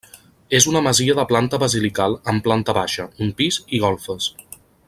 [0.59, 4.35] És una masia de planta basilical amb planta baixa, un pis i golfes.